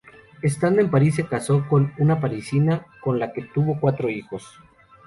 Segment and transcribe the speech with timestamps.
[0.41, 4.59] Estando en París se casó con una parisina, con la que tuvo cuatro hijos.